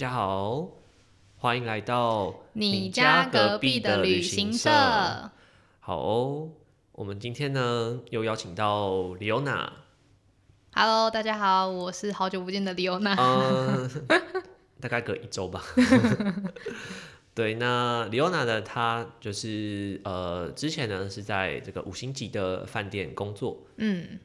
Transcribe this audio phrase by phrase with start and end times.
[0.00, 0.66] 大家好，
[1.36, 4.70] 欢迎来到你家隔壁的旅行社。
[5.78, 6.48] 好哦，
[6.92, 9.70] 我们今天呢又邀请到李欧娜。
[10.72, 13.14] Hello，大家好，我是好久不见的李欧娜。
[13.14, 13.90] 嗯，
[14.80, 15.62] 大概隔一周吧。
[17.34, 23.66] 对，那李欧娜呢，她就是呃，之前呢是在这个五星级的饭店工作。
[23.76, 24.18] 嗯，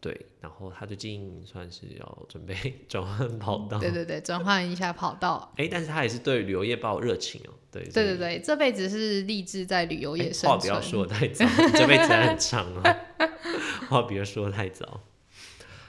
[0.00, 2.54] 对，然后他最近算是要准备
[2.88, 3.78] 转换跑道。
[3.78, 5.52] 对对对，转换一下跑道。
[5.56, 7.52] 哎，但是他也是对旅游业抱有热情哦。
[7.70, 10.90] 对对对对，这辈子是立志在旅游业哎生话不要存。
[10.90, 12.96] 说的太早，你这辈子还很长哦。
[13.90, 15.02] 话不要说得太早。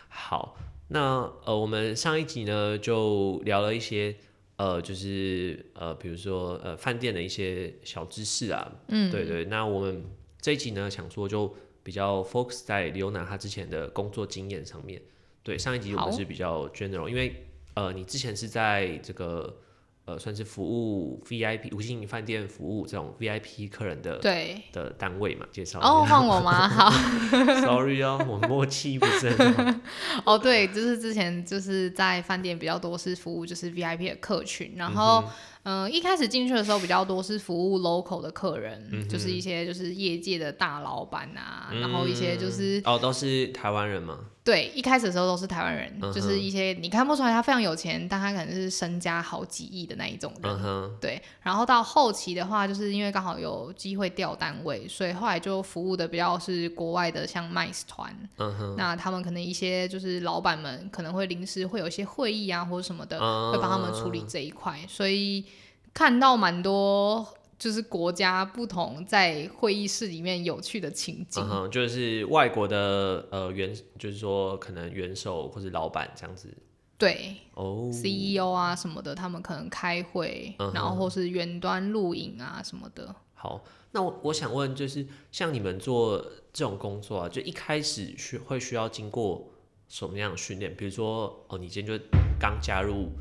[0.09, 0.57] 好，
[0.89, 4.15] 那呃，我们上一集呢就聊了一些
[4.57, 8.71] 呃，就是呃，比如说呃，饭店的一些小知识啊。
[8.89, 9.45] 嗯，对对。
[9.45, 10.03] 那我们
[10.39, 15.01] 这一集呢，想说就比较 focus 在刘娜她之前的工作经验上面。
[15.43, 19.57] 对，上一集我们是比较 general，因为呃，你之前是在这个
[20.05, 24.61] 呃，算是服务 VIP 五星级饭店服务这种 VIP 客人的对。
[24.71, 26.19] 的单位嘛，介绍哦，下。
[26.19, 26.67] 换我吗？
[26.67, 26.91] 好。
[27.61, 29.79] Sorry 哦，我默契不是很好。
[30.25, 35.29] 哦，对，就是之前就是在饭店比较多是服务就是 VIP 的客群，然后嗯、
[35.63, 44.19] 呃一开始进去的时候比较多是服务 local 的客人，就是一些就是业界的大老板啊，然后一些就是哦，都是台湾人嘛。
[44.43, 50.91] 对，一开始的时候都是台湾人，就是一些你看不出来他非常有钱，但他可能是身家好几亿的那一种人。
[50.99, 65.45] 对，然后到后期的话，就是因为刚好有机会调单位，所以后来就服务的比较是国外的，像 MICE 团，嗯哼，那他们可能一些就是老板们可能会临时会有一些会议啊或者什么的，嗯会帮他们处理这一块，所以
[65.93, 67.27] 看到蛮多
[67.61, 71.43] 就是国家不同在会议室里面有趣的情景。
[71.43, 76.51] 嗯哼，就是外国的呃元，就是说可能元首或者老板这样子。
[76.97, 83.15] 对，哦，CEO 啊什么的，他们可能开会，然后或是远端录影啊什么的。
[83.35, 86.19] 好，那我我想问，就是像你们做
[86.51, 89.51] 这种工作啊，就一开始需会需要经过
[89.87, 90.75] 什么样的训练？
[90.75, 92.03] 比如说，哦，你今天就
[92.39, 93.11] 刚加入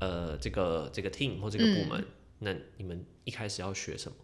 [0.00, 2.04] 呃这个这个 team 或这个部门，
[2.38, 4.16] 那你们一开始要学什么？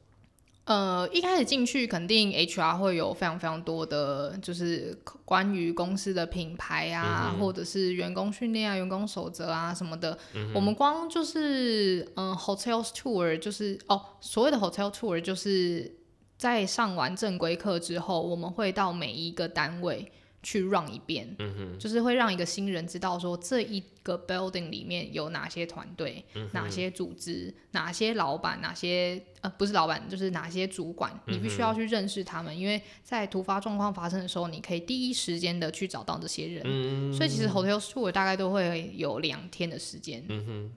[0.64, 10.16] 呃，一开始进去肯定 HR 会有非常非常多的，就是关于公司的品牌啊，或者是员工训练啊、员工守则啊什么的。
[10.54, 15.92] 我们光就是嗯、呃 hotel tour 就是哦，所谓的 hotel tour 就是
[16.38, 21.36] 在上完正规课之后，我们会到每一个单位去 run 一遍，
[21.78, 37.12] 就是会让一个新人知道说这一个 building 里面有哪些团队、哪些组织、哪些老板、哪些呃不是老板，就是哪些主管，你必须要去认识他们，因为在突发状况发生的时候，你可以第一时间的去找到这些人。
[37.12, 40.22] 所以其实 hotel tour 大概都会有两天的时间。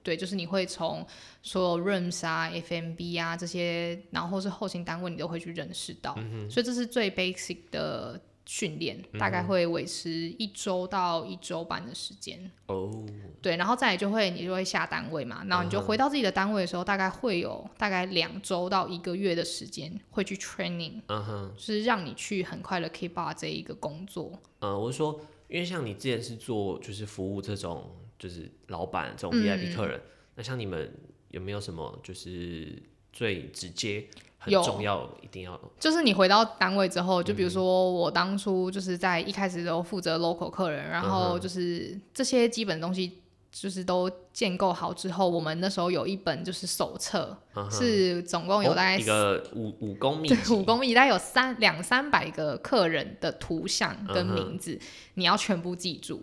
[0.03, 1.05] 对，就是你会从
[1.41, 6.13] 所有 rooms 啊、FMB 啊这些，然后是后勤单位，你都会去认识到。
[6.49, 12.51] 所以这是最 basic 的训练，大概会维持一周到一周半的时间。
[12.67, 13.05] 哦，
[13.41, 24.31] 对，然后再来就会你就会下单位嘛，然后你就回到自己的单位的时候，大概会有大概两周到一个月的时间会去 training，嗯哼，就是让你去很快的 keep up 这一个工作。
[24.59, 29.99] 呃，我是说，因为像你之前是做就是服务这种就是老板这种嗯 VIP 客人，
[30.35, 30.93] 那像你们
[31.29, 32.81] 有没有什么就是
[33.11, 34.07] 最直接、
[34.51, 43.19] 重要、一定要就是你回到单位之后，就比如说我当初就是在一开始都负责 local 客人，然后就是这些基本东西
[43.51, 47.37] 就是都建构好之后，我们那时候有一本就是手册，
[47.71, 54.79] 是总共有大概哦一个五五公里五公里，大概有三两三百个客人的图像跟名字，
[55.15, 56.21] 你要全部记住，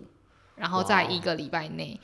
[0.56, 1.98] 然后在一个礼拜内。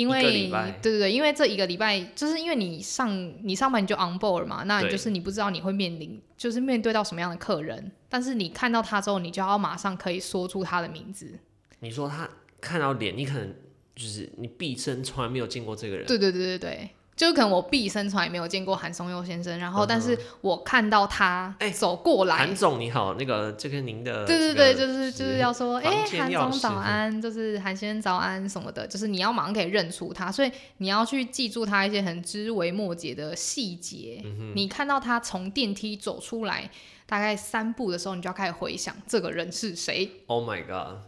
[0.00, 0.48] 因为
[0.80, 3.10] 对对对，因为这一个礼拜就是因为你上
[3.42, 11.38] 你上班你就 on board 嘛，那你就是你不知道你会面临就是面对到什么样的客人，但是你看到他之后，你就要马上可以说出他的名字。
[11.80, 12.28] 你说他
[12.60, 13.54] 看到脸，你可能
[13.94, 34.24] 就是你毕生从来没有见过这个人，对对对对对，就可能我毕生从来没有见过韩松佑先生，然后但是我看到他哎走过来，韩总你好，那个这个您的对对对，就是就是要说，房哎、韩总早安，就是韩先生早安什么的，就是你要马上可以认出他，所以你要去记住他一些很枝微末节的细节。
[34.54, 36.70] 你看到他从电梯走出来，
[37.04, 40.10] 大概三步的时候，你就要开始回想这个人是谁。
[40.26, 41.02] Oh my god，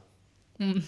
[0.59, 0.83] 嗯，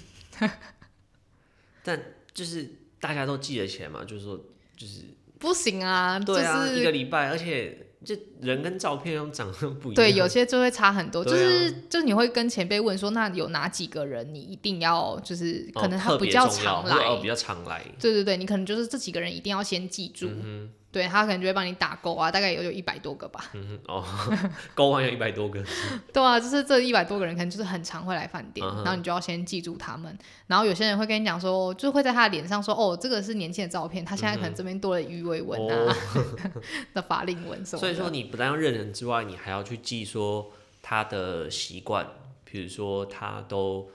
[1.83, 1.99] 但
[2.35, 4.39] 就是大家都记得起来嘛，就是说
[4.77, 5.03] 就是
[5.39, 9.97] 不行啊，对啊，就是一个礼拜，而且这人跟照片又长得不一样。
[9.97, 17.83] 对，有些就会差很多，就是就是你会跟前辈问说，那有哪几个人你一定要就是可能他比较常来，哦比较常来。
[17.99, 23.51] 对对对，你可能就是这几个人一定要先记住，嗯对他可能就会帮你打勾啊，大概有有一百多个吧。
[23.55, 24.05] 嗯哼，哦，
[24.77, 25.61] 勾完有一百多个，
[26.15, 30.17] 对啊，就是这一百多个人可能就是很常会来饭店，嗯然后你就要先记住他们。
[30.47, 35.97] 然后有些人会跟你讲说，就会在他的脸上说，哦，这个是年轻的照片，他现在可能这边多了鱼尾纹啊、
[36.95, 42.07] 的法令纹什么所以说你不但要认人之外，你还要去记说他的习惯，
[42.45, 43.91] 比如说他都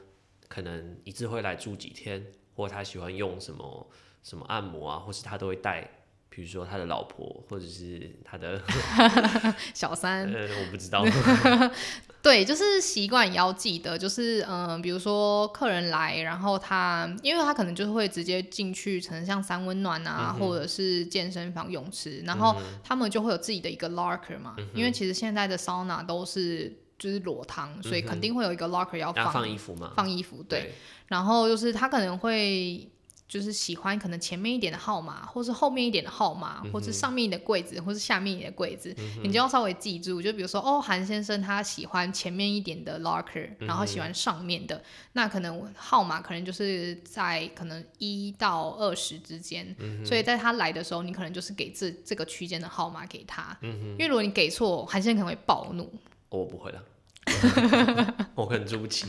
[0.49, 2.25] 可能一次会来住几天，
[2.55, 3.87] 或他喜欢用什么
[4.21, 5.89] 什么按摩啊，或是他都会带。
[6.29, 8.61] 比如说他的老婆，或者是他的，
[9.73, 11.03] 小三， 呃，我不知道，
[12.21, 29.93] 对，就是习惯也要记得，就是嗯、呃比如说客人来，然后他，因为他可能就是会直接进去，可能像三温暖啊，嗯或者是健身房、泳池，然后他们就会有自己的一个 locker 嘛，嗯因为其实现在的桑拿都是就是裸汤，所以肯定会有一个 locker 要要放放衣服嘛？
[29.95, 30.73] 放衣服，对，对，
[31.07, 32.87] 然后就是他可能会
[33.29, 38.93] 就是喜欢可能前面一点的号码，或是后面一点的号码，或是上面的柜子，或是下面的柜子，
[39.23, 40.19] 你就要稍微记住。
[40.19, 44.83] 就比如说，哦，韩先生他喜欢前面一点的 locker，然后喜欢上面的，
[45.13, 55.87] 那可能号码可能就是在可能一到二十之间，所以在他来的时候，你可能就是给这这个区间的号码给他，因为如果你给错，韩先生可能会暴怒。
[56.29, 56.83] 我不会了，
[58.33, 59.07] 我可能住不起。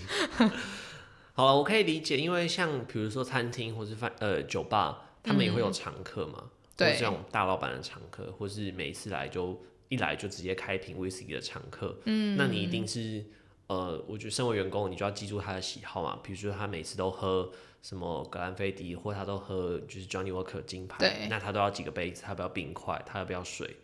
[1.40, 9.58] 好了，我可以理解，因为像比如说餐厅或是饭呃酒吧，他们也会有常客嘛，嗯对这种大老板的常客，或是每一次来就
[9.88, 13.24] 一来就直接开瓶威士忌的常客，嗯，那你一定是
[13.68, 17.50] 呃，我觉得身为员工，你就要记住他的喜好嘛，比如说他每次都喝
[17.80, 23.76] 什么格兰菲迪，或他都喝就是 Johnny Walker 金牌对，那他都要几个杯子，他要不要冰块，他要不要水，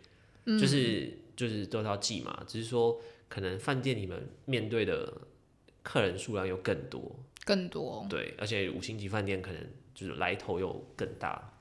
[0.45, 0.59] 嗯。
[0.59, 5.11] 就是就是都是要记嘛，只是说可能饭店你们面对的
[5.81, 7.15] 客人数量又更多，
[7.47, 9.61] 更多，对，而且五星级饭店可能
[9.95, 11.53] 就是来头又更大，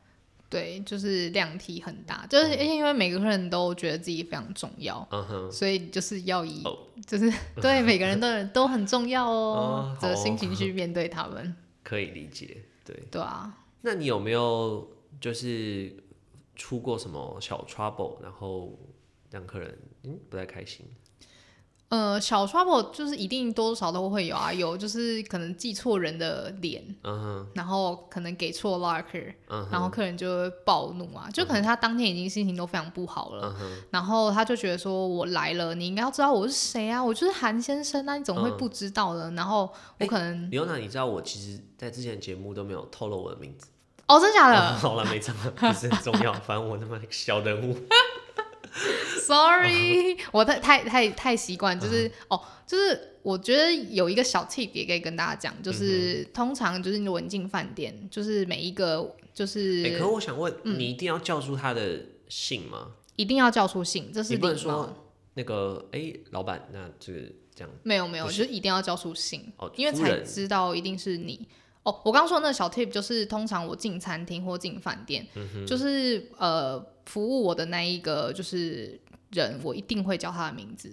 [0.50, 6.88] 对，就是量体很大，就是而且因为每个人都觉得自己非常重要，嗯哼，所以就是要以哦。
[7.06, 11.54] 就是 对每个人都 都很重要哦的心情去面对他们，
[11.84, 12.96] 可以理解，对。
[13.10, 14.90] 对啊，那你有没有
[15.20, 15.94] 就是
[16.56, 18.76] 出过什么小 trouble，然后
[19.30, 20.84] 让客人嗯不太开心？
[21.88, 39.30] 呃，小 trouble 就是一定多多少少都会有啊，有就是可能记错人的脸，嗯哼，然后可能给错 locker，、嗯哼，然后客人就会暴怒啊，就可能他当天已经心情都非常不好了，嗯哼，然后他就觉得说我来了，你应该要知道我是谁啊，我就是韩先生啊，你怎么会嗯不知道呢？
[39.36, 43.68] 然后我可能、李欧娜，你知道我其实在之前节目都没有透露我的名字。
[44.08, 47.76] 哦，真假哦的 好了，没这么，不是很重要，反正我那么小人物。
[49.20, 62.92] Sorry， 我太太太太习惯，嗯就是、哦，就是我觉得有一个小 tip 也可以跟大家讲，就是、嗯通常就是你文进饭店，就是每一个就是、哎、可是我想问，嗯你一定要叫出他的姓吗？
[63.16, 64.56] 一定要叫出姓，这是你不能。
[64.56, 64.94] 说
[65.34, 67.20] 那个，哎、老板，那这个
[67.54, 71.46] 这样没有没有，就是一定要叫出姓，哦，因为才知道一定是你。
[71.86, 79.00] 哦，我刚刚说的那个小 tip 就是，通常我进餐厅或进饭店，嗯就是呃服务我的那一个就是
[79.30, 80.92] 人，我一定会叫他的名字。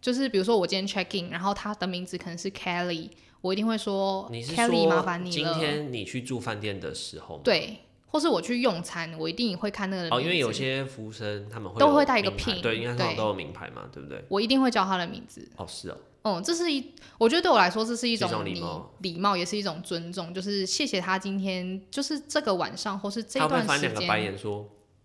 [0.00, 5.52] 就是比如说我今天 check in，然后他的名字可能是 Kelly，我一定会说 Kelly 麻说烦你了。
[5.54, 7.42] 今天你去住饭店的时候吗？
[7.44, 7.78] 对，
[8.08, 14.24] 或是我去用餐，我一定会看那个人哦，因为有些服务生他们会有都会带一个 pin，对，应该都有名牌嘛，对不对？
[14.28, 15.48] 我一定会叫他的名字。
[15.56, 20.32] 哦，是哦，嗯，这是一，我觉得对我来说，这是一种种礼礼貌礼貌，也是一种尊重。
[20.32, 23.66] 就是谢谢他今天，就是这个晚上，或是这段时间。
[23.66, 24.58] 他翻两个白间，眼说：“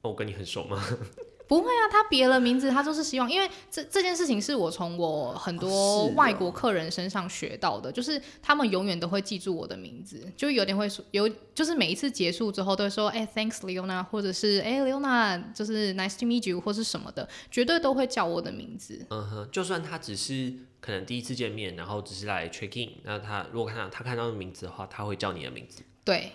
[0.03, 0.83] 哦，我跟你很熟吗
[1.47, 25.81] 不会啊，他别了名字，他就是希望，因为这这件事情是我从我很哦多外国客人身上学到的，就是他们永远都会记住我的名字，就有点会说有，就是每一次结束之后都会说，哎、t h a n k s Leona，或者是哎、Leona，就是 Nice to meet you，或是什么的，绝对都会叫我的名字。？”嗯哼，就算他只是可能第一次见面，然后只是来 check in，那他如果看到他看到名字的话，他会叫你的名字。
[26.03, 26.31] 对，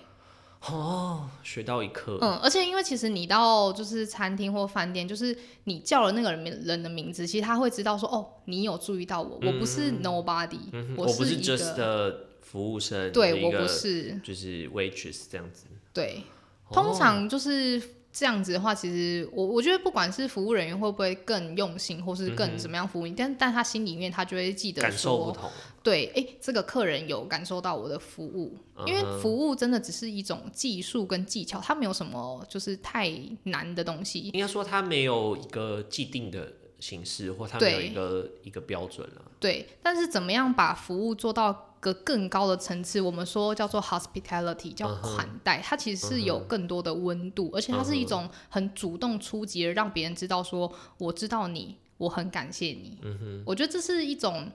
[0.67, 2.19] 哦，学到一课。
[2.21, 10.61] 嗯，而且因为其实你到就是餐厅或饭店，就是你叫了那个人名人的名字，其实他会知道说，哦，你有注意到我，我不是 nobody，、
[10.97, 15.67] 我我不是一 just，的服务生，对我不是，就是 waitress 这样子。
[15.93, 16.23] 对，
[16.69, 25.51] 哦通常就是这样子的话，其实我我觉得不管是服务人员会不会更用心，或是更怎么样服务你，但但他心里面他就会记得感受不说，同，
[25.83, 28.55] 对，哎、这个客人有感受到我的服务，
[28.87, 33.11] 因为服务真的只是一种技术跟技巧，它没有什么就是太
[33.45, 34.29] 难的东西。
[34.35, 39.23] 应该说它没有一个既定的形式，或它没有一个一个标准了。
[39.41, 43.01] 对，但是怎么样把服务做到个更高的层次？
[43.01, 52.99] 我们说叫做 hospitality，叫款待，它其实是有更多的温度，而且它是一种很主动出击的，让别人知道说我知道你，我很感谢你。
[53.03, 54.49] 嗯我觉得这是一种，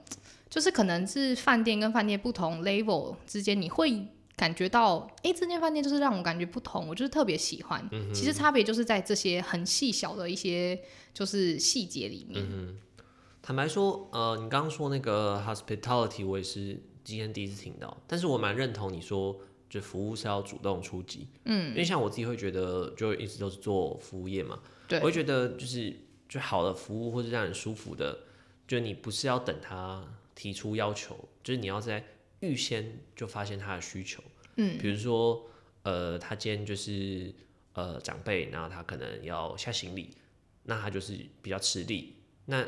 [0.48, 4.08] 就是可能是饭店跟饭店不同 level 之间，你会。
[4.38, 7.84] 感觉到，哎、这间饭店就是让我感觉不同，我就是特别喜欢。
[7.90, 10.80] 嗯其实差别就是在这些很细小的一些
[11.12, 12.46] 就是细节里面。
[12.48, 12.78] 嗯
[13.42, 21.26] 坦白说，呃，你刚刚说那个 hospitality，我也是今天第一次听到，但是我蛮认同你说，就服务是要主动出击。
[21.44, 25.96] 嗯，因为像我自己会觉得，就一直都是做服务业嘛，对我会觉得就是
[26.28, 28.26] 就好的服务或是让人舒服的，
[28.66, 32.04] 就你不是要等他提出要求，就是你要在
[32.40, 34.22] 预先就发现他的需求。
[34.56, 35.46] 嗯，比如说，
[35.84, 37.34] 呃，他今天就是
[37.72, 40.10] 呃长辈，然后他可能要下行李，
[40.64, 42.16] 那他就是比较吃力。
[42.44, 42.66] 那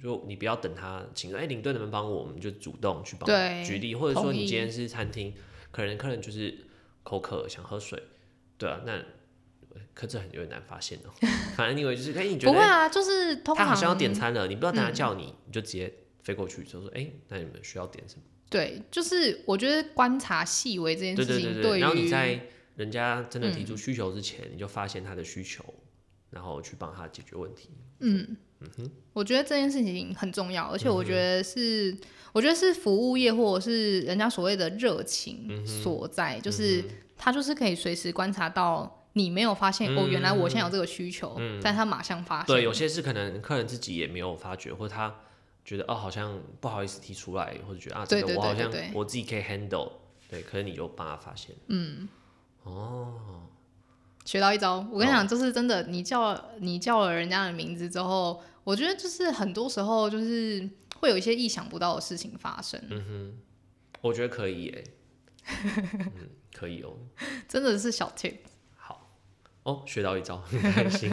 [0.00, 5.34] 如果你不要等他请说，哎、领队能不能帮我，我们就主动去帮对举例，或者说你今天是餐厅，
[5.70, 6.56] 可能客人就是
[7.02, 8.02] 口渴想喝水，
[8.56, 9.02] 对啊，那
[9.94, 11.10] 可这很有点难发现哦、
[11.56, 14.94] 反正因为就是，哎、你觉得不会啊，就是通常他好像要点餐了，你不知道等他嗯。
[14.94, 15.92] 叫你，你就直接
[16.22, 18.22] 飞过去，就说，哎、那你们需要点什么？
[18.48, 22.40] 对，就是我觉得观察细微这件事情，对对对，然后你在
[22.76, 25.62] 人家真的提嗯出需求之前，你就发现他的需求，
[26.30, 27.70] 然后去帮他解决问题。
[27.98, 28.36] 嗯
[28.76, 31.96] 哼，我觉得这件事情很重要，而且我觉得是，
[32.32, 36.84] 我觉得是服务业或者是人家所谓的热情所在，就是
[37.16, 38.96] 他就是可以随时观察到。
[39.14, 42.46] 你没有发现、哦，原来我现在有这个需求，但他马上发现。
[42.46, 45.12] 对，有些是可能客人自己也没有发觉，或者他
[45.64, 48.06] 觉得哦，好像不好意思提出来，或者觉得啊，
[48.36, 49.90] 我好像我自己可以 handle，
[50.28, 51.56] 对，可是你就帮他发现。
[54.30, 60.70] 学到一招，我跟你哦讲，就是真的，你叫你叫了人家的名字之后，我觉得就是很多时候就是
[61.00, 63.38] 会有一些意想不到的事情发生，嗯哼
[64.02, 64.84] 我觉得可以耶，
[65.64, 66.12] 嗯，
[66.54, 66.96] 可以哦。
[67.48, 68.36] 真的是小 tip。
[68.76, 69.10] 好，
[69.64, 71.12] 哦，学到一招， 很开心。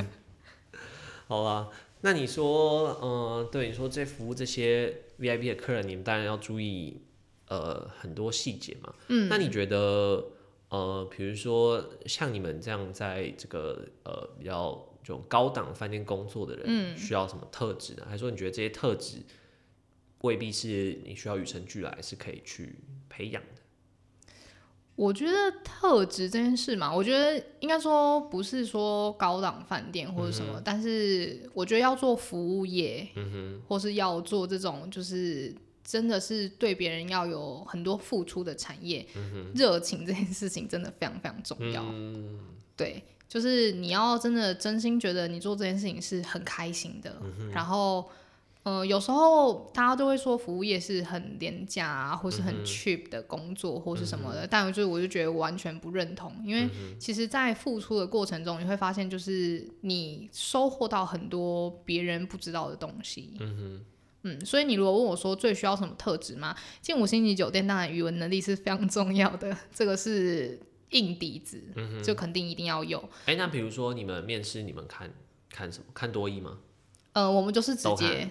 [1.28, 1.70] 好啦，
[2.02, 7.02] 那你说，呃，对你说这服务这些 VIP 的客人，你们当然要注意
[7.48, 8.94] 呃很多细节嘛。
[9.08, 10.24] 嗯，那你觉得，
[10.70, 18.06] 呃，比如说像你们这样在这个呃比较这种高档饭店工作的人，嗯需要什么特质呢？
[18.06, 19.18] 还是说你觉得这些特质
[20.22, 23.62] 未必是你需要与生俱来，是可以去培养的？
[24.96, 33.08] 我觉得特质这件事嘛，我觉得应该说不是说高档饭店或者什么，但是我觉得要做服务业，
[33.68, 35.54] 或是要做这种就是
[35.88, 39.08] 真的是对别人要有很多付出的产业，
[39.56, 41.82] 热、情这件事情真的非常非常重要。
[42.76, 47.16] 对，就是你要真的真心觉得你做这件事情是很开心的，
[47.54, 48.10] 然后。
[48.64, 56.68] 呃，有时候大家都会说服务业是很廉价啊，或是很 cheap 的工作，或是什么的，但就是我就觉得完全不认同，因为
[57.00, 63.38] 其实，在付出的过程中，你会发现，就是你收获到很多别人不知道的东西。
[63.40, 63.86] 嗯
[64.24, 66.56] 嗯，所以你如果问我说最需要什么特质吗？
[66.82, 70.60] 进五星级酒店，当然语文能力是非常重要的，这个是
[70.90, 71.62] 硬底子，
[72.04, 73.04] 就肯定一定要有。
[73.26, 75.14] 哎、那比如说你们面试，你们看
[75.50, 75.86] 看什么？
[75.94, 76.58] 看多一吗？
[77.14, 78.30] 呃，我们就是直接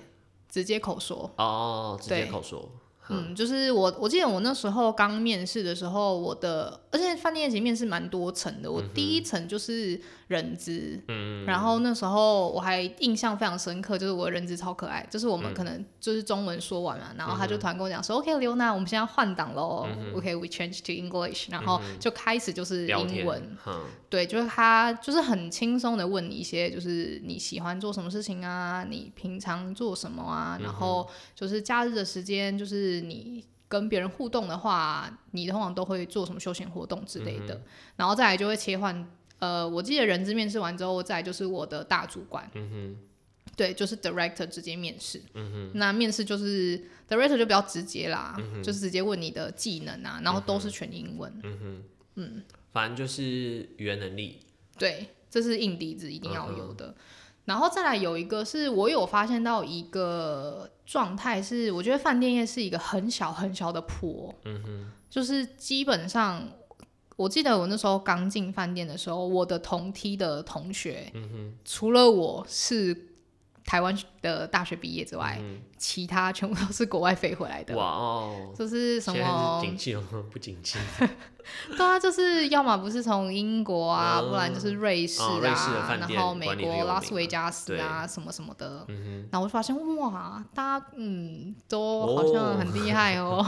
[0.49, 1.31] 直接口说。
[1.37, 2.71] 哦，直接口说。
[3.09, 37.61] 嗯，就是我，我记得我那时候刚面试的时候，我的，而且饭店其实面是蛮多层的，我第一层就是人资，嗯，然后那时候我还印象非常深刻，就是我的人资超可爱，就是我们可能就是中文说完嘛，然后他就突然跟我讲说、o k 刘娜，我们现在换档喽、o k we change to English，然后就开始就是英文，，嗯，对，就是他就是很轻松的问你一些，就是你喜欢做什么事情啊，你平常做什么啊，然后就是假日的时间，就是你跟别人互动的话，你通常都会做什么休闲活动之类的，
[37.97, 39.09] 然后再来就会切换。
[39.39, 42.51] 呃，我记得人资面试完之后，再来就是我的大主管，
[43.55, 45.21] 对，就是 director 直接面试。
[45.75, 51.33] 那面试就是 director 就比较直接啦，就是直接问你的技能啊，然后都是全英文。
[51.43, 52.43] 嗯嗯
[52.73, 54.41] 反正就是语言能力。
[54.79, 56.95] 对，这是硬底子一定要有的。
[57.47, 66.47] 然后再来有一个是我有发现到一个状态是，我觉得饭店业是一个很小很小的坡，嗯哼，就是基本上
[67.17, 73.16] 我记得我那时候刚进饭店的时候，我的同梯的同学，嗯除了我是
[73.67, 77.77] 台湾的大学毕业之外，嗯其他全部都是国外飞回来，的。
[77.77, 80.79] 哇哦，就是什么是景气哦， 不景气，
[81.77, 84.31] 对啊，就是要么不是从英国啊，嗯。
[84.31, 88.85] 不然就是瑞士哦瑞士的啊，然后美国拉斯维加斯啊什么什么的。
[88.89, 93.45] 嗯然后我就发现哇，大家嗯都好像很厉害哦，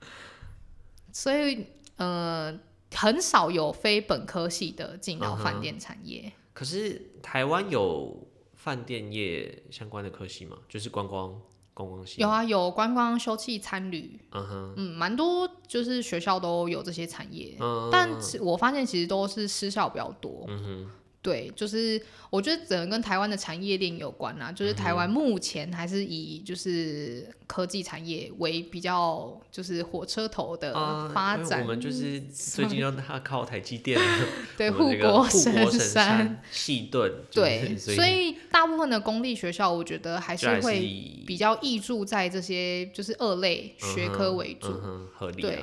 [1.12, 2.52] 所以呃
[2.94, 6.22] 很少有非本科系的进到饭店产业。
[6.24, 6.32] 哼。
[6.52, 8.16] 可是台湾有
[8.64, 10.56] 饭店业相关的科系嘛？
[10.66, 11.38] 就是观光
[11.74, 12.22] 观光系？
[12.22, 20.46] 有，啊，有观光、休憩、餐旅，嗯哼，嗯，蛮多就是学校都有这些产业，嗯，但是我发现其实都是私校比较多。
[20.48, 20.90] 嗯哼，
[21.24, 30.74] 对，就是我觉得整个跟台湾的产业链有关啊，就是台湾目前还是以就是科技产业为比较就是火车头的
[31.14, 33.98] 发展，我们就是最近让他靠台积电
[34.58, 36.04] 对护国神山。
[36.04, 40.80] 山细盾， 就是对，所所以大部分的公立学校，我觉得还是会
[41.26, 44.68] 比较易注在这些就是二类学科为主。
[45.14, 45.58] 合理啊，对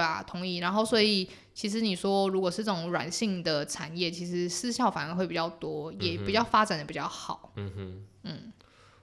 [0.00, 0.58] 啊，同意。
[0.58, 7.52] 然后，所以其实你说，如果是这种软性的产业，其实私校反而会比较多，也比较发展的比较好。
[7.56, 8.52] 嗯哼，嗯，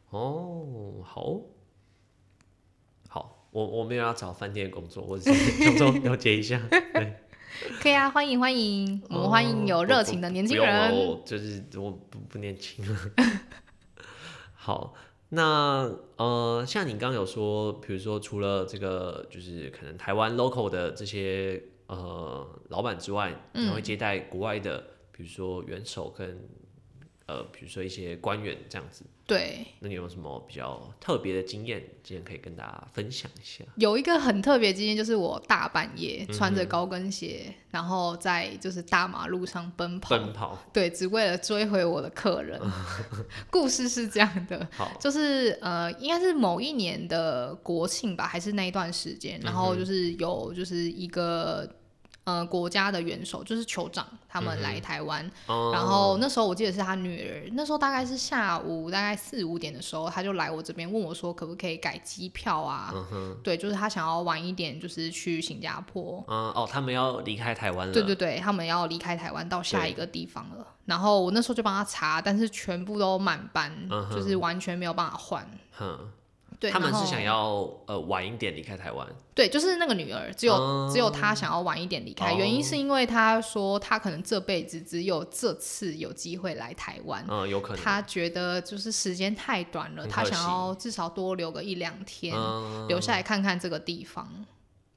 [0.10, 1.40] 哦，好，
[3.10, 7.16] 好，我我没有要找饭店工作，我只是 想说了解一下，对，
[7.82, 10.96] 可以啊，欢迎欢迎，我们欢迎有热情的年轻人。
[10.96, 13.00] 我就是我不不年轻了。
[14.54, 14.94] 好，
[15.34, 24.84] 那呃，像你刚刚有说，比如说除了这个，就是可能台湾 local 的这些呃老板之外，你嗯会接待国外的，
[25.14, 26.38] 比如说元首跟
[27.32, 29.06] 呃，比如说一些官员这样子。
[29.26, 33.64] 对，那你有什么比较特别的经验，今天可以跟大家分享一下？
[33.76, 42.60] 有一个很特别经验，就是我大半夜嗯穿着高跟鞋，然后在就是大马路上奔跑，奔跑，对，只为了追回我的客人。
[43.50, 44.68] 故事是这样的，
[45.00, 51.70] 就是呃，应该是某一年的国庆吧，还是那一段时间，然后就是有就是一个
[52.24, 62.94] 呃国家的元首，就是酋长他们来台湾，哦然后那时候我记得是他女儿，那时候大概是下午大概四五点的时候，他就来我这边问我说可不可以改机票啊？
[63.12, 66.24] 嗯，对，就是他想要晚一点，就是去新加坡。
[66.28, 70.68] 嗯，哦，他们要离开台湾了，对对对，他们要离开台湾到下一个地方了。
[70.86, 75.48] 然后我那时候就帮他查，但是全部都满班，嗯就是完全没有办法换。
[75.72, 76.12] 哼，
[76.62, 80.88] 对，他们是想要呃晚一点离开台湾，对，就是那个女儿，只有、哦。
[80.94, 94.46] 只有她想要晚一点离开，哦原因是因为她说她可能这辈子只有这次有机会来台湾，嗯，有可能，她觉得就是时间太短了，她想要至少多留个一两天，嗯，留下来看看这个地方。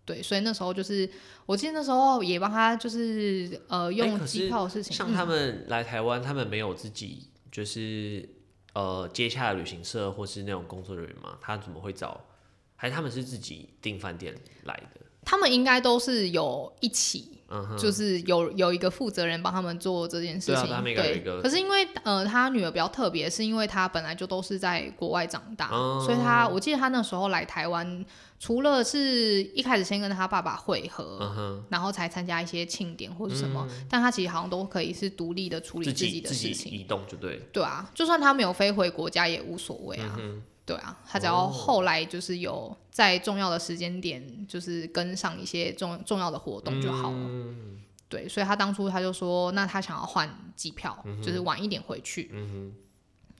[0.05, 1.11] 对，所以那时候就是，
[1.47, 8.29] 我记得那时候也帮她就是呃用机票的事情，像他们来台湾，他们没有自己就是
[8.75, 11.39] 呃接洽的旅行社或是那种工作人员吗？
[11.41, 12.21] 他怎么会找？
[12.77, 14.35] 还是他们是自己订饭店
[14.65, 15.01] 来的？
[15.25, 20.67] 他们应该都是有一起，嗯，就是有有一个负责人帮他们做这件事情。
[20.95, 26.03] 对可是因为呃，他女儿比较特别，是因为她本来就都是在国外长大，哦。
[26.05, 28.05] 所以她我记得她那时候来台湾，
[28.39, 31.19] 除了是一开始先跟他爸爸会合。
[31.37, 47.17] 嗯，然后才参加一些庆典或是什么，但他其实好像都可以是独立的处理自自己的事情，移动就对，对啊，就算他没有飞回国家也无所谓啊，嗯对啊，他只要后来就是有在重要的时间点，就是跟上一些重重要的活动就好了。
[47.19, 47.81] 嗯。
[48.09, 52.31] 对，所以他当初他就说，那他想要换机票，就是晚一点回去。
[52.33, 52.73] 嗯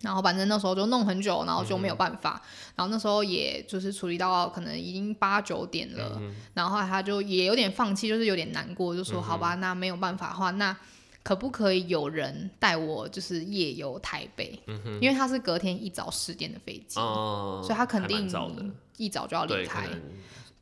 [0.01, 2.43] 然后反正那时候就弄很久，然后就没有办法。
[2.75, 10.77] 然后那时候也就是处理到可能已经八九点嗯了，然后他就也有点放弃，就是有点难过，就说、好吧，那没有办法的话，那
[11.25, 14.61] 可不可以有人带我就是夜游台北？
[15.01, 18.49] 因为他是隔天一早十点的飞机，哦，所以他肯定早，
[18.99, 19.89] 一早就要，离开。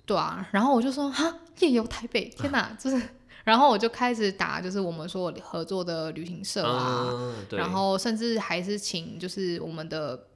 [0.06, 3.00] 对啊，然后我就说哈，夜游台北，天哪， 就是，
[3.44, 10.26] 然后我就开始打，就是我们说合作的旅行社啊，然后甚至还是请就是我们的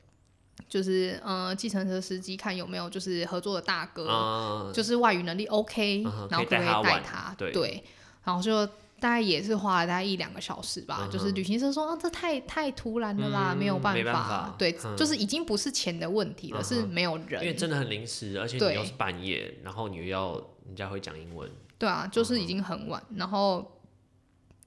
[0.69, 7.35] 就是呃计程车司机看有没有就是合作的大哥，嗯就是外语能力 OK，、嗯然后可不可以带他玩带他？
[7.37, 7.85] 对。
[8.25, 14.55] 然后就大概也是花了大概一两个小时吧，嗯就是旅行社说啊这太太突然了啦，嗯没有办法。
[14.59, 14.97] 对，嗯。
[14.97, 20.35] 就是已经不是钱的问题了，嗯是没有人，因为真的很临时，而且你又是半夜，然后你又要
[20.67, 23.73] 人家会讲英文，对啊，就是已嗯经很晚，然后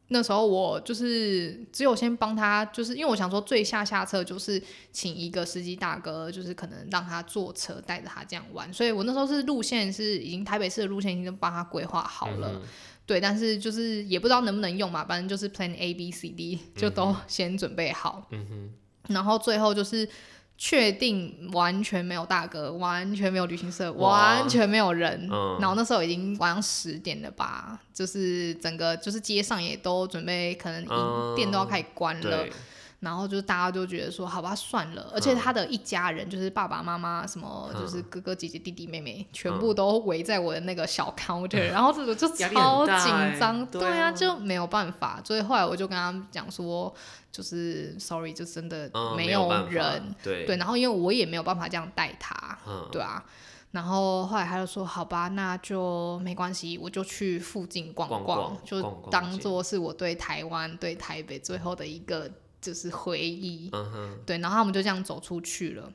[0.10, 4.62] 那时候我就是只有先帮他，就是因为我想说最下下策就是
[4.92, 12.62] 请一个司机大哥，就是可能让他坐车带着他这样玩，所以我那时候是路线是已经台北市的路线已经帮他规划好了，
[13.10, 20.08] 对，但是就是也不知道能不能用嘛，反正就是 Plan A B C D 就都先准备好，嗯哼，然后最后就是。
[20.62, 25.26] 确定完全没有大哥，完全没有旅行社，完全没有人。
[25.58, 30.84] 然后那时候已经晚上十点了吧，就是整个就是街上也都准备，可能
[31.34, 32.46] 店都要开始关了。
[33.00, 35.10] 然后就大家就觉得说，好吧，算了。
[35.14, 43.66] 而且他的一家人，就是爸爸妈妈，什么就是哥哥姐姐、弟弟妹妹，全部都围在我的那个小 counter，然后这个就超紧张。
[43.68, 45.22] 对啊，就没有办法。
[45.24, 46.94] 所以后来我就跟他们讲说，
[47.32, 50.14] 就是 sorry，就真的没有人。
[50.22, 52.60] 对对，然后因为我也没有办法这样带他，
[52.92, 53.24] 对啊。
[53.72, 62.30] 然后后来他就说，好吧，那就没关系，我就去附近逛逛，就当做是我对台湾、对台北最后的一个。
[62.62, 63.70] 就是回忆，
[64.26, 65.90] 对，然后他们就这样走出去了，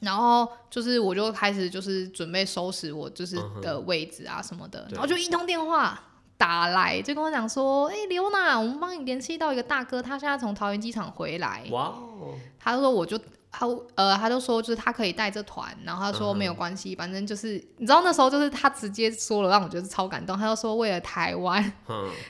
[0.00, 6.00] 然后就是我就开始就是准备收拾我就是的位置啊什么的，然后就一通电话
[6.36, 13.18] 打来，就跟我讲说，哎，刘娜，我们帮你联系到一个大哥，他现在从桃园机场回来，哇哦，他说我就
[13.50, 13.66] 他
[13.96, 21.72] 呃，他就说就是他可以带这团，然后他说没有关系，反正就是你知道那时候就是他直接说了，让我觉得超感动，他就说为了台湾，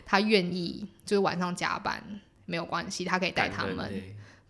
[0.05, 2.03] 他愿意就是晚上加班。
[2.45, 3.91] 没有关系，他可以带他们。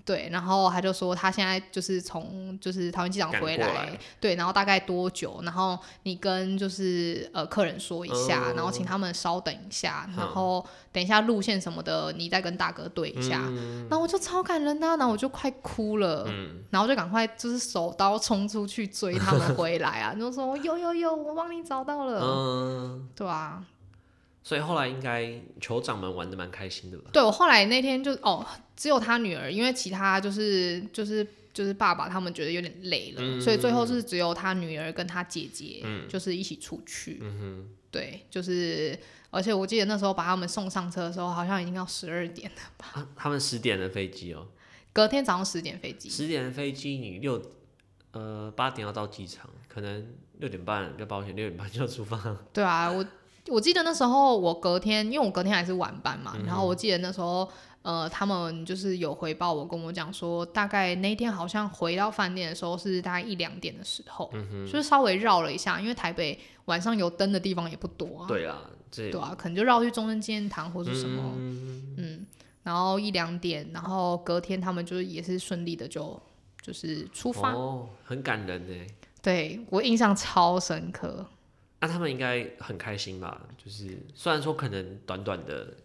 [0.05, 5.41] 对，然后他就说他现在就是从就是桃园机场回来，对，然后大概多久？
[5.45, 13.43] 然后你跟就是呃客人说一下，然后请他们稍等一下，然后等一下路线什么的，你再跟大哥对一下。
[13.89, 16.29] 然后我就超感人的，然后我就快哭了，
[16.71, 20.13] 然后就赶快就是手刀冲出去追他们回来啊！
[20.19, 23.65] 就说有有有，我帮你找到了，嗯，对啊。
[24.45, 25.23] 所以后来应该
[25.61, 27.11] 酋长们玩的蛮开心的吧？
[27.13, 28.45] 对我后来那天就哦，
[28.77, 31.25] 只有他女儿，因为其他就是就是
[31.55, 37.19] 就是爸爸他们觉得有点累了，所以最后是只有他女儿跟他姐姐，就是一起出去。
[37.21, 38.99] 嗯哼，对，就是
[39.31, 43.07] 而且我记得那时候把他们送上车的时候，好像已经要十二点了吧？
[43.15, 44.49] 他们十点的飞机哦，
[44.93, 46.11] 隔天早上十点飞机。
[46.11, 47.41] 十点的飞机，你六
[48.11, 52.37] 呃八点要到机场，可能六点半比较保险，六点半就要出发。
[52.53, 53.07] 对啊，我。
[53.53, 57.47] 我记得那时候我隔天，因为我隔天还是晚班嘛，然后我记得那时候，
[57.83, 64.33] 呃，他们就是有回报我，跟我讲说，大概那天好像回到饭店的时候是大概一两点的时候，
[64.65, 68.27] 就是稍微绕了一下，因为台北晚上有灯的地方也不多啊。
[68.27, 68.59] 对啊，
[68.91, 71.23] 对啊，可能就绕去中正纪念堂或者什么，
[71.99, 72.25] 嗯，
[72.63, 76.19] 然后一两点，然后隔天他们就是也是顺利的就
[76.63, 78.87] 就是出发，哦，很感人呢。
[79.21, 81.27] 对我印象超深刻。
[81.83, 83.45] 那他们应该很开心吧？
[83.59, 85.77] 就是虽然说可能短短的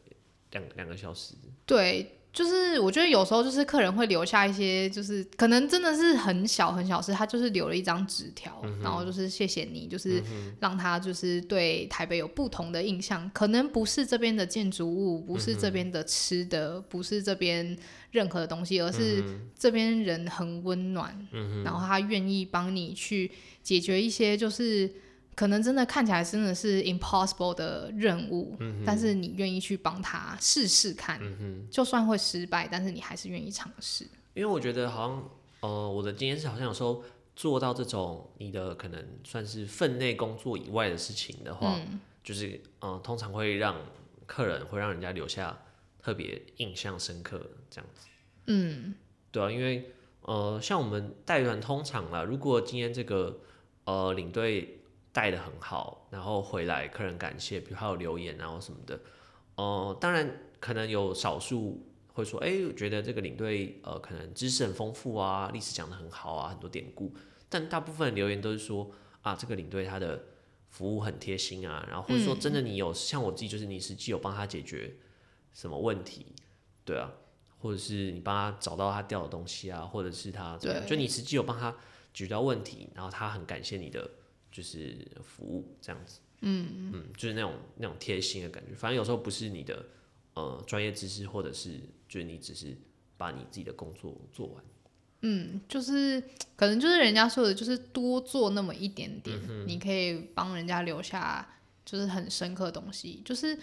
[0.51, 1.33] 两两个小时，
[1.65, 10.21] 对，就是我觉得有时候就是客人会留下一些，就是可能真的是很小很小事，他就是留了一张纸条，然后就是谢谢你，就是
[10.60, 17.75] 让他就是对台北有不同的印象，可能不是这边的建筑物，不是这边的吃的，不是这边
[18.12, 19.23] 任何的东西，而是
[19.57, 21.27] 这边人很温暖，
[21.63, 23.31] 然后他愿意帮你去
[23.63, 24.88] 解决一些就是。
[25.38, 31.21] 可能真的看起来真的是 impossible 的任务，但是你愿意去帮他试试看，
[31.69, 34.04] 就算会失败，但是你还是愿意尝试。
[34.34, 37.04] 因为我觉得好像，呃，我的经验是，好像有时候
[37.36, 41.80] 做到这种你的可能算是分内工作以外的事情的话，
[42.23, 43.76] 就是，呃，通常会让
[44.26, 45.56] 客人会让人家留下
[46.02, 48.08] 特别印象深刻这样子。
[48.47, 48.95] 嗯，
[49.32, 53.41] 对啊，因为，呃，像我们带团通常啦，如果今天这个，
[53.84, 54.73] 呃，领队。
[55.17, 58.99] 带的很好，然后回来客人感谢，比如还有留言然后什么的，
[59.56, 67.12] 呃，当然可能有少数会说，哎，我觉得这个领队呃可能知识很丰富啊，历史讲的很好啊，很多典故，
[67.49, 68.91] 但大部分留言都是说
[69.23, 70.23] 啊，这个领队他的
[70.69, 74.97] 服务很贴心啊，然后或者说真的你有像我自己就是你实际有帮他解决
[75.51, 76.27] 什么问题，
[76.86, 77.12] 对啊，
[77.58, 81.71] 或者是你帮他找到他掉的东西啊，或者是他对就你实际有帮他
[82.13, 84.08] 解决到问题，然后他很感谢你的。
[84.57, 88.73] 就是服务这样子，嗯嗯，就是那种那种贴心的感觉。
[88.73, 89.85] 反正有时候不是你的
[90.33, 92.75] 呃专业知识，或者是就是你只是
[93.17, 94.63] 把你自己的工作做完。
[95.21, 96.19] 嗯，就是
[96.55, 101.47] 可能就是人家说的，就是多做那么一点点，你可以帮人家留下
[101.85, 103.21] 就是很深刻的东西。
[103.23, 103.55] 就是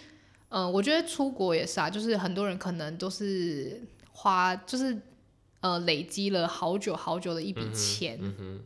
[0.47, 3.81] 嗯，我觉得出国也是啊，就是很多人可能都是
[4.13, 4.97] 花就是。
[5.65, 8.19] 呃，累积了好久好久的一笔钱，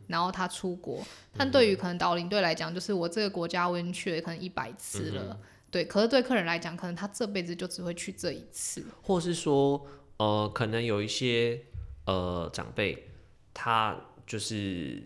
[0.06, 1.02] 然后他出国，
[1.34, 8.84] 但对于可能导领队来讲，就是我这个国家我已经去了可能一百次了，对，可是对客人来讲，可能他这辈子就只会去这一次。
[9.00, 9.86] 或是说，
[10.18, 11.62] 呃，可能有一些
[12.04, 13.08] 呃长辈，
[13.54, 15.02] 他就是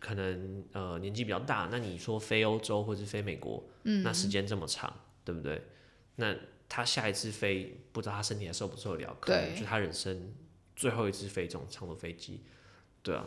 [0.00, 4.90] 可能呃年纪比较大，那你说飞欧洲或是飞美国，嗯，那时间这么长，
[5.24, 5.62] 对不对？
[6.16, 6.34] 那
[6.70, 10.32] 他下一次飞，不知道他身体还受不受得了，可能就他人生
[10.78, 12.40] 最后一次飞这种长途飞机，
[13.02, 13.26] 对啊。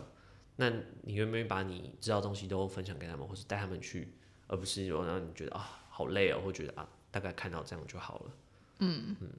[0.55, 0.69] 那
[1.03, 4.13] 你愿不愿意把你知道的东西都分享给他们，或是带他们去，
[4.47, 8.31] 而不是让你觉得啊好累哦，或觉得啊大概看到这样就好了。
[8.79, 9.29] 嗯嗯。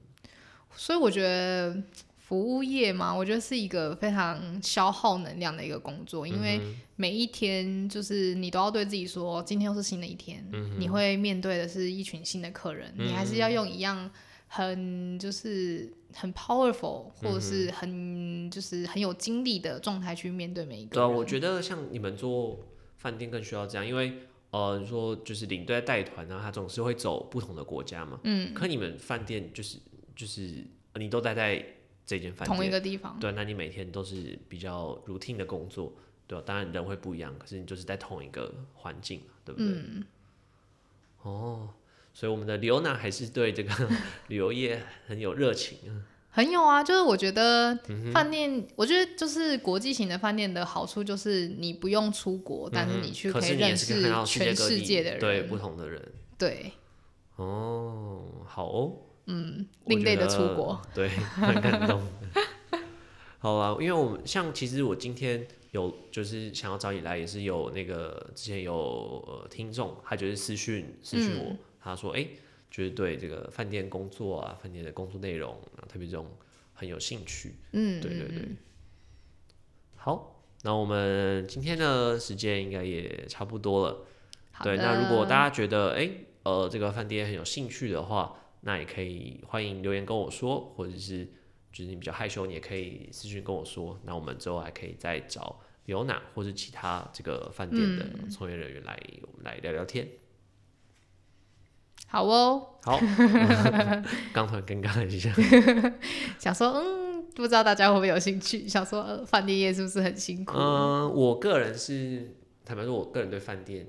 [0.75, 1.81] 所以我觉得
[2.17, 6.61] 服务业嘛，我觉得是一个非常消耗能量的一个工作，因为
[6.95, 10.45] 每一天就是你都要对自己说，今天又是新的一天，
[10.77, 14.11] 你会面对的是一群新的客人，你还是要用一样
[14.55, 15.91] 很就是。
[16.15, 20.91] 很 powerful，或者是很就是很有精力的状态去面对每一个。
[20.91, 22.59] 对啊，我觉得像你们做
[22.97, 24.19] 饭店更需要这样，因为
[24.51, 28.19] 呃，说就是领队带团啊，他总是会走不同的国家嘛。
[28.25, 28.53] 嗯。
[28.53, 29.79] 可你们饭店就是
[30.15, 30.63] 就是
[30.93, 31.65] 你都待在
[32.05, 33.17] 这间饭店同一个地方。
[33.19, 35.91] 对，那你每天都是比较 routine 的工作，
[36.27, 36.43] 对吧？
[36.45, 39.67] 当然人会不一样，可是你就是在同一个环境，对不对？
[39.71, 40.05] 嗯。
[41.23, 41.69] 哦。
[42.13, 43.73] 所以我们的刘娜还是对这个
[44.29, 46.83] 旅游业很有热情啊，很有啊。
[46.83, 47.75] 就是我觉得
[48.13, 56.01] 饭店，我觉得就是国际型的饭店的好处就是你不用出国，但是你去可以认识全世界的人，对不同的人。
[56.37, 56.71] 对。
[57.35, 58.95] 哦，好哦。
[59.25, 62.01] 嗯，另类的出国，对，很感动。
[63.39, 71.55] 好啊，因为我们像其实我今天有就是想要找你来，也是有那个之前有呃听众，他就是私讯私讯我。
[71.83, 72.27] 他说：“哎，
[72.71, 76.25] 就是对这个饭店工作啊，饭店的工作内容啊，特别这种
[76.73, 77.55] 很有兴趣。
[77.73, 78.47] 嗯，对对对。
[79.95, 84.05] 好，那我们今天的时间应该也差不多了。
[84.63, 86.09] 对，那如果大家觉得哎，
[86.43, 91.25] 呃，这个饭店很有兴趣的话，那也可以欢迎留言跟我说，或者是
[91.71, 93.99] 就是你比较害羞，你也可以私信跟我说。
[94.03, 100.07] 那我们之后还可以再找刘娜或者其他这个饭店的从业人员来，我们来聊聊天。”
[102.13, 102.99] 好哦，好，
[104.31, 105.33] 刚突然尴尬一下，
[106.37, 108.67] 想说，嗯，不知道大家会不会有兴趣？
[108.67, 110.55] 想说，呃，饭店业是不是很辛苦？
[110.55, 113.87] 嗯，我个人是坦白说，我个人对饭店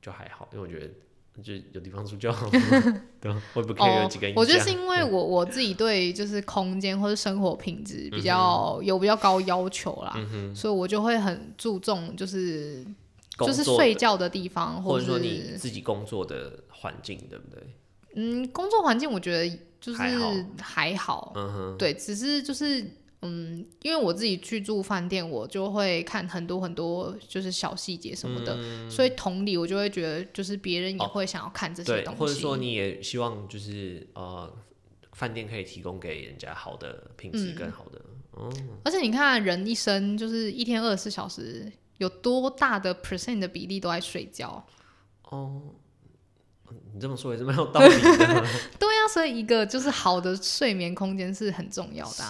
[0.00, 0.86] 就还好，因为我觉得
[1.42, 2.48] 就有地方住就好，
[3.20, 4.32] 对，会不会有几个？
[4.36, 10.14] 我觉得是因为我我自己对就是空间或者生活品质比较有比较高要求啦，
[10.54, 12.86] 所以我就会很注重就是。
[13.46, 17.62] 就是睡觉的地方，或者说你自己工作的环境，对不对？
[18.14, 19.98] 嗯，工作环境我觉得就是
[20.60, 22.84] 还好，嗯哼，对，只是就是
[23.22, 28.58] 嗯，因为我自己去住饭店，我就会看很多很多就是小细节什么的，
[28.90, 34.52] 所以同理，我就会觉得就是别人也会想要看这些东西，或者说你也希望就是呃，
[35.12, 38.00] 饭店可以提供给人家好的品质更好的，
[38.32, 38.52] 哦，
[38.84, 41.70] 而且你看人一生就是一天二十四小时。
[41.98, 44.66] 有多大的 percent 的比例都在睡觉？
[45.24, 45.62] 哦，
[46.92, 48.00] 你这么说也是蛮有道理的。
[48.78, 52.24] 对啊，所以一个就是好的睡眠空间是很重要的。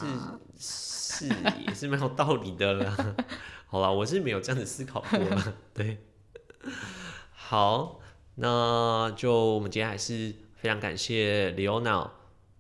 [0.59, 1.35] 是是，
[1.67, 2.97] 也是蛮有道理的啦。
[3.67, 5.55] 好了，我是没有这样子思考过了。
[5.75, 5.99] 对，
[7.31, 8.01] 好，
[8.37, 12.11] 那就我们今天还是非常感谢 Leona。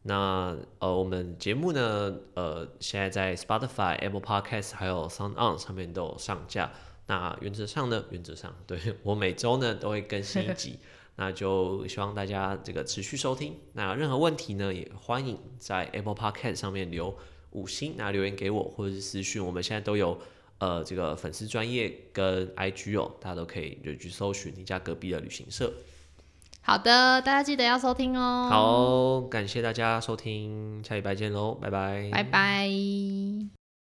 [0.03, 6.71] 那呃，我们节目呢，呃，现在在 Spotify、Apple Podcast 还有 Sound On 上面都有上架。
[7.09, 10.79] 那原则上呢，原则上对我每周呢都会更新一集，
[11.17, 13.57] 那就希望大家这个持续收听。
[13.73, 17.17] 那任何问题呢，也欢迎在 Apple Podcast 上面留
[17.53, 19.45] 五星，那留言给我或者是私讯。
[19.45, 20.21] 我们现在都有
[20.59, 25.73] 呃这个粉丝专业跟 IG 哦，大家都可以就去搜寻你家隔壁的旅行社。
[26.61, 28.49] 好的，大家记得要收听哦。
[28.51, 33.58] 好，感谢大家收听，下礼拜见喽，拜拜，拜拜。